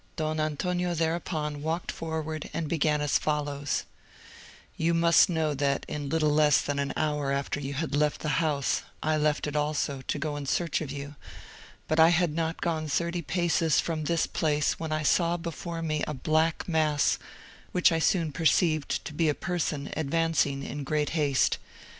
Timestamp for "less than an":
6.31-6.91